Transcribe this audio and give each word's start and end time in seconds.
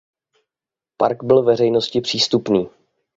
Park 0.97 1.23
byl 1.23 1.43
veřejnosti 1.43 2.01
přístupný. 2.01 2.69